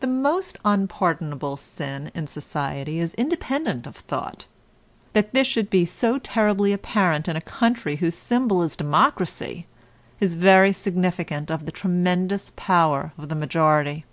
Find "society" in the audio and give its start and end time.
2.26-2.98